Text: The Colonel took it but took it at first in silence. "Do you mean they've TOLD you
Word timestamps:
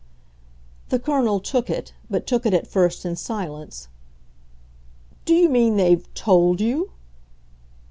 The 0.89 0.97
Colonel 0.97 1.39
took 1.39 1.69
it 1.69 1.93
but 2.09 2.25
took 2.25 2.47
it 2.47 2.55
at 2.55 2.65
first 2.65 3.05
in 3.05 3.15
silence. 3.15 3.87
"Do 5.25 5.35
you 5.35 5.47
mean 5.47 5.75
they've 5.77 6.11
TOLD 6.15 6.59
you 6.59 6.89